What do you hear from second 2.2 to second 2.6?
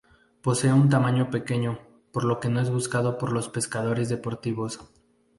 lo que no